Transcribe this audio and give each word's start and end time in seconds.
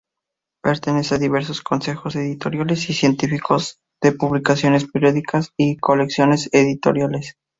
Pertenece 0.63 1.13
a 1.13 1.17
diversos 1.19 1.61
Consejos 1.61 2.15
editoriales 2.15 2.89
y 2.89 2.93
científicos 2.93 3.81
de 4.01 4.13
publicaciones 4.13 4.85
periódicas 4.89 5.51
y 5.57 5.77
colecciones 5.77 6.49
editoriales. 6.53 7.35